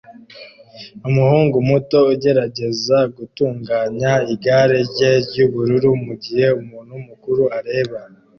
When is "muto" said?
1.69-1.97